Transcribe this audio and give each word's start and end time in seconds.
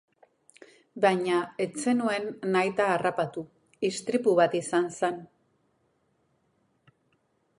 Baina 1.03 1.41
ez 1.65 1.83
zenuen 1.83 2.25
nahita 2.55 2.87
harrapatu, 2.95 3.45
istripu 3.91 4.35
bat 4.41 4.57
izan 4.63 4.89
zen. 5.01 5.23